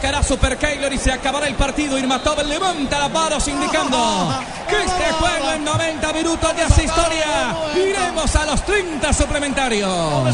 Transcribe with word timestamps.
Sacará 0.00 0.22
Super 0.22 0.56
Keylor 0.56 0.90
y 0.94 0.96
se 0.96 1.12
acabará 1.12 1.46
el 1.46 1.56
partido. 1.56 1.98
Irmatov 1.98 2.42
levanta 2.46 2.98
las 3.00 3.10
manos 3.10 3.46
indicando 3.48 4.34
que 4.66 4.76
este 4.76 5.12
juego 5.12 5.52
en 5.52 5.62
90 5.62 6.12
minutos 6.14 6.56
de 6.56 6.62
hace 6.62 6.84
historia. 6.84 7.54
Iremos 7.76 8.34
a 8.34 8.46
los 8.46 8.64
30 8.64 9.12
suplementarios. 9.12 10.24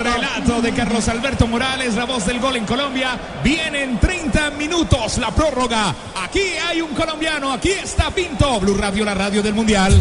Relato 0.00 0.60
de 0.60 0.72
Carlos 0.72 1.08
Alberto 1.08 1.46
Morales, 1.46 1.94
la 1.94 2.06
voz 2.06 2.26
del 2.26 2.40
gol 2.40 2.56
en 2.56 2.66
Colombia. 2.66 3.16
Vienen 3.44 4.00
30 4.00 4.50
minutos 4.50 5.18
la 5.18 5.30
prórroga. 5.30 5.94
Aquí 6.20 6.42
hay 6.66 6.80
un 6.80 6.92
colombiano. 6.92 7.52
Aquí 7.52 7.70
está 7.70 8.10
Pinto. 8.10 8.58
Blue 8.58 8.76
Radio, 8.76 9.04
la 9.04 9.14
radio 9.14 9.44
del 9.44 9.54
Mundial. 9.54 9.92